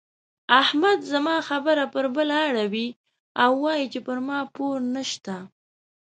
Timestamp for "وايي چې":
3.63-3.99